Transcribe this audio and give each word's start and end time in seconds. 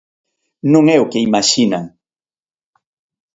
Non 0.73 0.83
é 0.95 0.97
o 1.03 1.09
que 1.11 1.23
imaxinan. 1.29 1.85